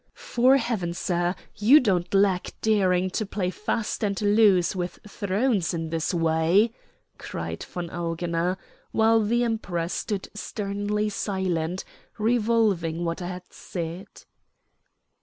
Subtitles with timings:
[0.15, 5.91] "'Fore Heaven, sir, you don't lack daring to play fast and loose with thrones in
[5.91, 6.71] this way,"
[7.19, 8.57] cried von Augener;
[8.91, 11.83] while the Emperor stood sternly silent,
[12.17, 14.07] revolving what I had said.